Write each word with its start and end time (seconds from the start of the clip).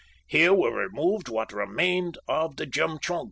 Here 0.25 0.51
were 0.51 0.73
removed 0.73 1.29
what 1.29 1.53
remained 1.53 2.17
of 2.27 2.55
the 2.55 2.65
Jemtchug. 2.65 3.19